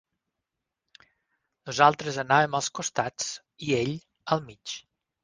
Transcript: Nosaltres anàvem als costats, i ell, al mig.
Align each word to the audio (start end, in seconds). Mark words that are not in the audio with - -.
Nosaltres 1.69 2.17
anàvem 2.23 2.57
als 2.61 2.71
costats, 2.79 3.29
i 3.67 3.71
ell, 3.81 3.93
al 4.37 4.43
mig. 4.49 4.75